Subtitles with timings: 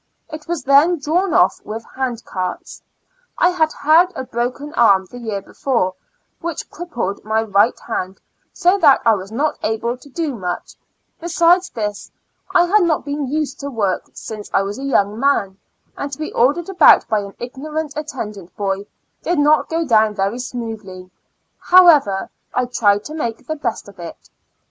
[0.31, 2.81] It was then drawn off with hand carts.
[3.37, 5.93] I had had a broken arm the year before,
[6.39, 8.19] which crippled my right hand
[8.51, 10.73] so that I was not able to do much;
[11.19, 12.09] besides this,
[12.49, 15.59] I had not been used to work since I was a young man,
[15.95, 18.87] and to be ordered about by an ignorant attendant boy,
[19.21, 21.11] did not go down very smoothly;
[21.59, 24.31] however, I tried to make the best of it.